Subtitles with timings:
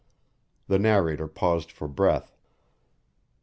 [0.65, 2.35] The narrator paused for breath.